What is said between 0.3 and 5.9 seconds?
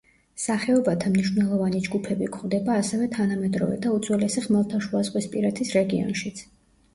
სახეობათა მნიშვნელოვანი ჯგუფები გვხვდება ასევე თანამედროვე და უძველესი ხმელთაშუაზღვისპირეთის